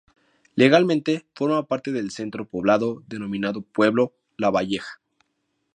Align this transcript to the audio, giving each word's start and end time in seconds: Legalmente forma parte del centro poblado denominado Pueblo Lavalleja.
Legalmente 0.55 1.27
forma 1.35 1.67
parte 1.67 1.91
del 1.91 2.09
centro 2.09 2.49
poblado 2.49 3.03
denominado 3.05 3.61
Pueblo 3.61 4.15
Lavalleja. 4.35 4.99